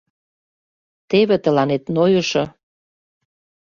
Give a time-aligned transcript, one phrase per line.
[1.09, 2.43] —Теве тыланет нойышо!